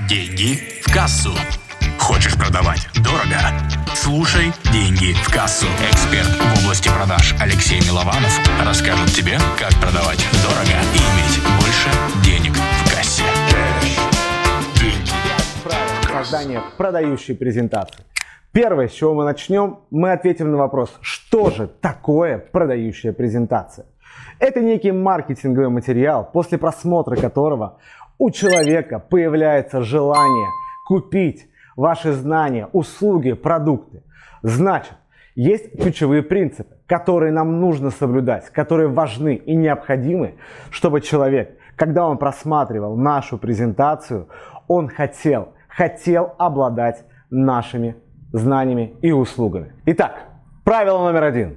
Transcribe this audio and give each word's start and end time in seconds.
Деньги 0.00 0.82
в 0.82 0.92
кассу. 0.92 1.30
Хочешь 2.00 2.34
продавать 2.36 2.88
дорого? 2.96 3.38
Слушай 3.94 4.46
«Деньги 4.72 5.12
в 5.12 5.32
кассу». 5.32 5.66
Эксперт 5.88 6.26
в 6.26 6.64
области 6.64 6.88
продаж 6.88 7.32
Алексей 7.40 7.78
Милованов 7.80 8.40
расскажет 8.66 9.10
тебе, 9.14 9.38
как 9.56 9.70
продавать 9.80 10.18
дорого 10.42 10.74
и 10.94 10.98
иметь 10.98 11.38
больше 11.60 11.90
денег 12.24 12.56
в 12.56 12.90
кассе. 12.90 13.22
Создания 16.12 16.60
продающей 16.76 17.36
презентации. 17.36 18.04
Первое, 18.50 18.88
с 18.88 18.92
чего 18.92 19.14
мы 19.14 19.22
начнем, 19.22 19.78
мы 19.92 20.10
ответим 20.10 20.50
на 20.50 20.58
вопрос, 20.58 20.92
что 21.02 21.50
же 21.50 21.68
такое 21.68 22.38
продающая 22.38 23.12
презентация. 23.12 23.86
Это 24.40 24.60
некий 24.60 24.90
маркетинговый 24.90 25.70
материал, 25.70 26.28
после 26.30 26.58
просмотра 26.58 27.14
которого 27.16 27.78
у 28.18 28.30
человека 28.30 28.98
появляется 28.98 29.82
желание 29.82 30.48
купить 30.86 31.48
ваши 31.76 32.12
знания, 32.12 32.68
услуги, 32.72 33.32
продукты. 33.32 34.02
Значит, 34.42 34.94
есть 35.34 35.72
ключевые 35.80 36.22
принципы, 36.22 36.76
которые 36.86 37.32
нам 37.32 37.60
нужно 37.60 37.90
соблюдать, 37.90 38.50
которые 38.50 38.88
важны 38.88 39.34
и 39.34 39.54
необходимы, 39.56 40.36
чтобы 40.70 41.00
человек, 41.00 41.58
когда 41.76 42.06
он 42.06 42.18
просматривал 42.18 42.96
нашу 42.96 43.38
презентацию, 43.38 44.28
он 44.68 44.88
хотел, 44.88 45.54
хотел 45.68 46.34
обладать 46.38 47.04
нашими 47.30 47.96
знаниями 48.32 48.94
и 49.02 49.12
услугами. 49.12 49.72
Итак, 49.86 50.24
правило 50.62 50.98
номер 50.98 51.24
один. 51.24 51.56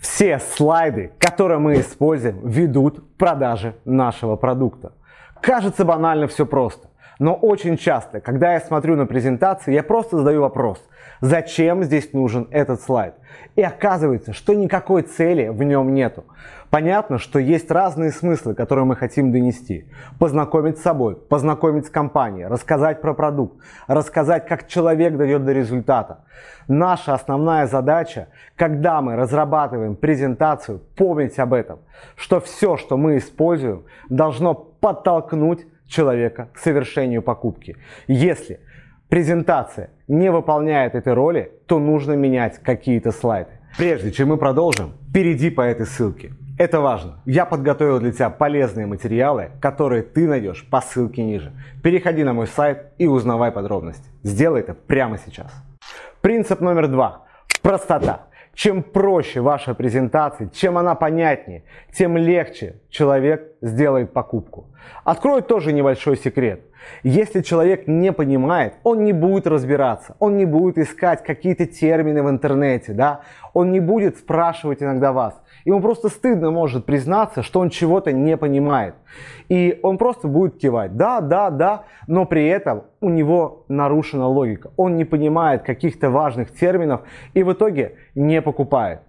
Все 0.00 0.38
слайды, 0.38 1.12
которые 1.18 1.58
мы 1.58 1.80
используем, 1.80 2.46
ведут 2.46 3.00
к 3.00 3.16
продаже 3.16 3.76
нашего 3.84 4.36
продукта. 4.36 4.92
Кажется 5.40 5.84
банально 5.84 6.26
все 6.26 6.46
просто. 6.46 6.88
Но 7.18 7.34
очень 7.34 7.76
часто, 7.76 8.20
когда 8.20 8.54
я 8.54 8.60
смотрю 8.60 8.96
на 8.96 9.06
презентации, 9.06 9.72
я 9.72 9.82
просто 9.82 10.18
задаю 10.18 10.40
вопрос, 10.40 10.82
зачем 11.20 11.84
здесь 11.84 12.12
нужен 12.12 12.48
этот 12.50 12.80
слайд? 12.80 13.14
И 13.56 13.62
оказывается, 13.62 14.32
что 14.32 14.54
никакой 14.54 15.02
цели 15.02 15.48
в 15.48 15.62
нем 15.62 15.94
нету. 15.94 16.24
Понятно, 16.70 17.18
что 17.18 17.38
есть 17.38 17.70
разные 17.70 18.10
смыслы, 18.10 18.54
которые 18.54 18.84
мы 18.84 18.96
хотим 18.96 19.30
донести. 19.30 19.88
Познакомить 20.18 20.78
с 20.78 20.82
собой, 20.82 21.14
познакомить 21.14 21.86
с 21.86 21.90
компанией, 21.90 22.46
рассказать 22.46 23.00
про 23.00 23.14
продукт, 23.14 23.62
рассказать, 23.86 24.46
как 24.48 24.66
человек 24.66 25.16
дойдет 25.16 25.44
до 25.44 25.52
результата. 25.52 26.24
Наша 26.66 27.14
основная 27.14 27.68
задача, 27.68 28.26
когда 28.56 29.00
мы 29.02 29.14
разрабатываем 29.14 29.94
презентацию, 29.94 30.80
помнить 30.96 31.38
об 31.38 31.52
этом, 31.52 31.78
что 32.16 32.40
все, 32.40 32.76
что 32.76 32.96
мы 32.96 33.18
используем, 33.18 33.84
должно 34.08 34.54
подтолкнуть 34.54 35.66
человека 35.86 36.48
к 36.52 36.58
совершению 36.58 37.22
покупки. 37.22 37.76
Если 38.06 38.60
презентация 39.08 39.90
не 40.08 40.30
выполняет 40.30 40.94
этой 40.94 41.14
роли, 41.14 41.52
то 41.66 41.78
нужно 41.78 42.12
менять 42.14 42.58
какие-то 42.58 43.12
слайды. 43.12 43.50
Прежде 43.76 44.12
чем 44.12 44.28
мы 44.28 44.36
продолжим, 44.36 44.94
перейди 45.12 45.50
по 45.50 45.62
этой 45.62 45.86
ссылке. 45.86 46.32
Это 46.56 46.80
важно. 46.80 47.20
Я 47.24 47.46
подготовил 47.46 47.98
для 47.98 48.12
тебя 48.12 48.30
полезные 48.30 48.86
материалы, 48.86 49.50
которые 49.60 50.02
ты 50.02 50.28
найдешь 50.28 50.64
по 50.70 50.80
ссылке 50.80 51.24
ниже. 51.24 51.52
Переходи 51.82 52.22
на 52.22 52.32
мой 52.32 52.46
сайт 52.46 52.92
и 52.98 53.08
узнавай 53.08 53.50
подробности. 53.50 54.08
Сделай 54.22 54.60
это 54.60 54.74
прямо 54.74 55.18
сейчас. 55.18 55.52
Принцип 56.20 56.60
номер 56.60 56.86
два. 56.86 57.24
Простота. 57.60 58.28
Чем 58.54 58.82
проще 58.82 59.40
ваша 59.40 59.74
презентация, 59.74 60.48
чем 60.48 60.78
она 60.78 60.94
понятнее, 60.94 61.64
тем 61.92 62.16
легче 62.16 62.76
человек 62.88 63.52
сделает 63.60 64.12
покупку. 64.12 64.66
Открою 65.02 65.42
тоже 65.42 65.72
небольшой 65.72 66.16
секрет. 66.16 66.60
Если 67.02 67.42
человек 67.42 67.86
не 67.86 68.12
понимает, 68.12 68.74
он 68.82 69.04
не 69.04 69.12
будет 69.12 69.46
разбираться, 69.46 70.16
он 70.18 70.36
не 70.36 70.44
будет 70.44 70.78
искать 70.78 71.22
какие-то 71.22 71.66
термины 71.66 72.22
в 72.22 72.30
интернете, 72.30 72.92
да? 72.92 73.20
он 73.54 73.70
не 73.72 73.80
будет 73.80 74.18
спрашивать 74.18 74.82
иногда 74.82 75.12
вас. 75.12 75.40
Ему 75.64 75.80
просто 75.80 76.08
стыдно 76.08 76.50
может 76.50 76.84
признаться, 76.84 77.42
что 77.42 77.60
он 77.60 77.70
чего-то 77.70 78.12
не 78.12 78.36
понимает. 78.36 78.94
И 79.48 79.78
он 79.82 79.96
просто 79.96 80.28
будет 80.28 80.58
кивать, 80.58 80.96
да, 80.96 81.20
да, 81.20 81.50
да, 81.50 81.84
но 82.06 82.26
при 82.26 82.46
этом 82.46 82.84
у 83.00 83.08
него 83.08 83.64
нарушена 83.68 84.26
логика. 84.26 84.72
Он 84.76 84.96
не 84.96 85.04
понимает 85.04 85.62
каких-то 85.62 86.10
важных 86.10 86.52
терминов 86.52 87.02
и 87.32 87.42
в 87.42 87.52
итоге 87.52 87.94
не 88.14 88.42
покупает 88.42 89.00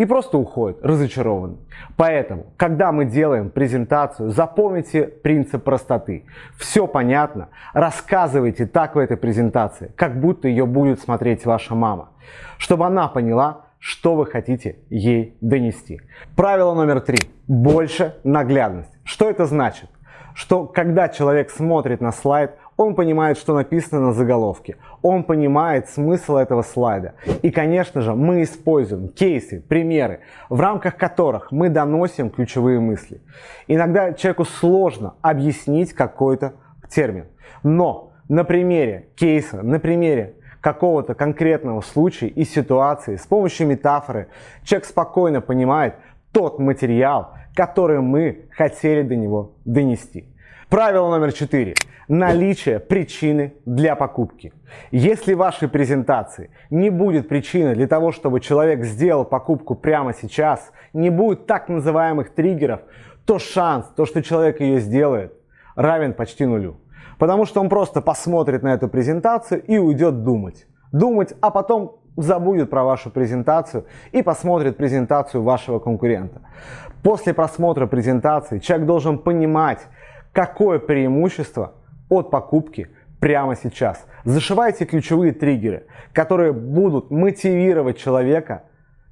и 0.00 0.06
просто 0.06 0.38
уходит 0.38 0.78
разочарованный. 0.82 1.58
Поэтому, 1.98 2.46
когда 2.56 2.90
мы 2.90 3.04
делаем 3.04 3.50
презентацию, 3.50 4.30
запомните 4.30 5.02
принцип 5.02 5.62
простоты. 5.62 6.24
Все 6.56 6.86
понятно, 6.86 7.50
рассказывайте 7.74 8.64
так 8.64 8.94
в 8.94 8.98
этой 8.98 9.18
презентации, 9.18 9.92
как 9.96 10.18
будто 10.18 10.48
ее 10.48 10.64
будет 10.64 11.00
смотреть 11.00 11.44
ваша 11.44 11.74
мама, 11.74 12.12
чтобы 12.56 12.86
она 12.86 13.08
поняла, 13.08 13.66
что 13.78 14.14
вы 14.14 14.24
хотите 14.24 14.78
ей 14.88 15.36
донести. 15.42 16.00
Правило 16.34 16.72
номер 16.72 17.02
три. 17.02 17.18
Больше 17.46 18.16
наглядность. 18.24 18.92
Что 19.04 19.28
это 19.28 19.44
значит? 19.44 19.90
Что 20.32 20.64
когда 20.64 21.10
человек 21.10 21.50
смотрит 21.50 22.00
на 22.00 22.12
слайд, 22.12 22.52
он 22.80 22.94
понимает, 22.94 23.36
что 23.36 23.54
написано 23.54 24.00
на 24.00 24.12
заголовке, 24.14 24.76
он 25.02 25.24
понимает 25.24 25.90
смысл 25.90 26.36
этого 26.36 26.62
слайда. 26.62 27.12
И, 27.42 27.50
конечно 27.50 28.00
же, 28.00 28.14
мы 28.14 28.42
используем 28.42 29.08
кейсы, 29.08 29.60
примеры, 29.60 30.20
в 30.48 30.58
рамках 30.58 30.96
которых 30.96 31.52
мы 31.52 31.68
доносим 31.68 32.30
ключевые 32.30 32.80
мысли. 32.80 33.20
Иногда 33.68 34.14
человеку 34.14 34.46
сложно 34.46 35.12
объяснить 35.20 35.92
какой-то 35.92 36.54
термин, 36.88 37.26
но 37.62 38.12
на 38.30 38.44
примере 38.44 39.08
кейса, 39.14 39.60
на 39.60 39.78
примере 39.78 40.36
какого-то 40.62 41.12
конкретного 41.12 41.82
случая 41.82 42.28
и 42.28 42.44
ситуации 42.44 43.16
с 43.16 43.26
помощью 43.26 43.66
метафоры 43.66 44.28
человек 44.62 44.86
спокойно 44.86 45.42
понимает 45.42 45.96
тот 46.32 46.58
материал, 46.58 47.34
который 47.54 48.00
мы 48.00 48.46
хотели 48.52 49.02
до 49.02 49.16
него 49.16 49.52
донести. 49.66 50.29
Правило 50.70 51.10
номер 51.10 51.32
четыре. 51.32 51.74
Наличие 52.06 52.78
причины 52.78 53.54
для 53.66 53.96
покупки. 53.96 54.52
Если 54.92 55.34
в 55.34 55.38
вашей 55.38 55.66
презентации 55.66 56.50
не 56.70 56.90
будет 56.90 57.28
причины 57.28 57.74
для 57.74 57.88
того, 57.88 58.12
чтобы 58.12 58.38
человек 58.38 58.84
сделал 58.84 59.24
покупку 59.24 59.74
прямо 59.74 60.14
сейчас, 60.14 60.70
не 60.92 61.10
будет 61.10 61.46
так 61.46 61.68
называемых 61.68 62.30
триггеров, 62.30 62.82
то 63.26 63.40
шанс, 63.40 63.86
то, 63.96 64.06
что 64.06 64.22
человек 64.22 64.60
ее 64.60 64.78
сделает, 64.78 65.32
равен 65.74 66.14
почти 66.14 66.46
нулю. 66.46 66.76
Потому 67.18 67.46
что 67.46 67.60
он 67.60 67.68
просто 67.68 68.00
посмотрит 68.00 68.62
на 68.62 68.72
эту 68.72 68.86
презентацию 68.86 69.60
и 69.64 69.76
уйдет 69.76 70.22
думать. 70.22 70.68
Думать, 70.92 71.34
а 71.40 71.50
потом 71.50 71.96
забудет 72.16 72.70
про 72.70 72.84
вашу 72.84 73.10
презентацию 73.10 73.86
и 74.12 74.22
посмотрит 74.22 74.76
презентацию 74.76 75.42
вашего 75.42 75.80
конкурента. 75.80 76.42
После 77.02 77.34
просмотра 77.34 77.86
презентации 77.86 78.58
человек 78.60 78.86
должен 78.86 79.18
понимать, 79.18 79.80
какое 80.32 80.78
преимущество 80.78 81.74
от 82.08 82.30
покупки 82.30 82.88
прямо 83.20 83.56
сейчас. 83.56 84.06
Зашивайте 84.24 84.84
ключевые 84.84 85.32
триггеры, 85.32 85.86
которые 86.12 86.52
будут 86.52 87.10
мотивировать 87.10 87.98
человека 87.98 88.64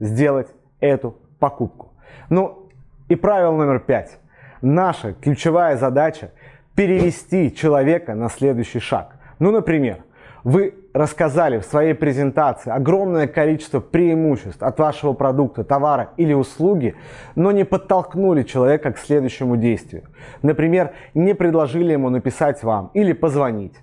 сделать 0.00 0.48
эту 0.80 1.16
покупку. 1.38 1.92
Ну 2.28 2.68
и 3.08 3.16
правило 3.16 3.52
номер 3.52 3.80
пять. 3.80 4.18
Наша 4.62 5.12
ключевая 5.12 5.76
задача 5.76 6.32
перевести 6.74 7.54
человека 7.54 8.14
на 8.14 8.28
следующий 8.28 8.80
шаг. 8.80 9.16
Ну, 9.38 9.50
например, 9.50 9.98
вы 10.44 10.74
рассказали 10.96 11.58
в 11.58 11.64
своей 11.64 11.92
презентации 11.92 12.70
огромное 12.70 13.26
количество 13.26 13.80
преимуществ 13.80 14.62
от 14.62 14.78
вашего 14.78 15.12
продукта, 15.12 15.62
товара 15.62 16.12
или 16.16 16.32
услуги, 16.32 16.94
но 17.34 17.52
не 17.52 17.64
подтолкнули 17.64 18.44
человека 18.44 18.92
к 18.92 18.98
следующему 18.98 19.58
действию. 19.58 20.04
Например, 20.40 20.92
не 21.12 21.34
предложили 21.34 21.92
ему 21.92 22.08
написать 22.08 22.62
вам 22.62 22.90
или 22.94 23.12
позвонить. 23.12 23.74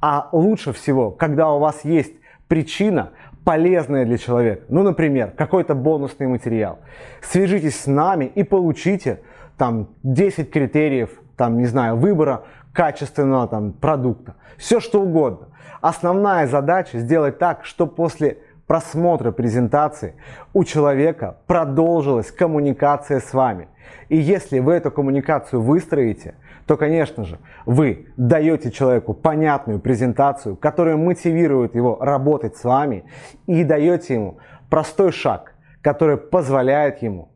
А 0.00 0.30
лучше 0.32 0.72
всего, 0.72 1.10
когда 1.10 1.50
у 1.50 1.58
вас 1.58 1.84
есть 1.84 2.14
причина, 2.48 3.10
полезная 3.44 4.06
для 4.06 4.16
человека. 4.16 4.62
Ну, 4.68 4.82
например, 4.82 5.32
какой-то 5.32 5.74
бонусный 5.74 6.26
материал. 6.26 6.78
Свяжитесь 7.20 7.78
с 7.80 7.86
нами 7.86 8.32
и 8.34 8.44
получите 8.44 9.20
там 9.58 9.90
10 10.04 10.50
критериев, 10.50 11.10
там, 11.42 11.58
не 11.58 11.66
знаю, 11.66 11.96
выбора 11.96 12.44
качественного 12.72 13.48
там, 13.48 13.72
продукта. 13.72 14.36
Все 14.58 14.78
что 14.78 15.02
угодно. 15.02 15.48
Основная 15.80 16.46
задача 16.46 16.98
сделать 16.98 17.40
так, 17.40 17.64
чтобы 17.64 17.96
после 17.96 18.38
просмотра 18.68 19.32
презентации 19.32 20.14
у 20.54 20.62
человека 20.62 21.38
продолжилась 21.48 22.30
коммуникация 22.30 23.18
с 23.18 23.34
вами. 23.34 23.66
И 24.08 24.16
если 24.16 24.60
вы 24.60 24.74
эту 24.74 24.92
коммуникацию 24.92 25.60
выстроите, 25.60 26.36
то, 26.68 26.76
конечно 26.76 27.24
же, 27.24 27.38
вы 27.66 28.06
даете 28.16 28.70
человеку 28.70 29.12
понятную 29.12 29.80
презентацию, 29.80 30.54
которая 30.54 30.96
мотивирует 30.96 31.74
его 31.74 31.98
работать 32.00 32.56
с 32.56 32.62
вами 32.62 33.02
и 33.48 33.64
даете 33.64 34.14
ему 34.14 34.38
простой 34.70 35.10
шаг, 35.10 35.54
который 35.80 36.18
позволяет 36.18 37.02
ему 37.02 37.32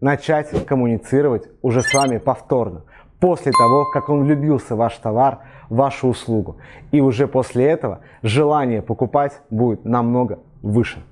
начать 0.00 0.64
коммуницировать 0.64 1.48
уже 1.60 1.82
с 1.82 1.92
вами 1.92 2.18
повторно 2.18 2.84
после 3.20 3.52
того, 3.52 3.84
как 3.92 4.08
он 4.08 4.24
влюбился 4.24 4.74
в 4.74 4.78
ваш 4.78 4.96
товар, 4.96 5.38
в 5.68 5.76
вашу 5.76 6.08
услугу. 6.08 6.56
И 6.92 7.00
уже 7.00 7.26
после 7.26 7.66
этого 7.66 8.00
желание 8.22 8.82
покупать 8.82 9.40
будет 9.50 9.84
намного 9.84 10.38
выше. 10.62 11.02